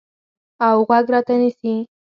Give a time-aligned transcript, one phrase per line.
[0.69, 1.73] اوغوږ راته نیسي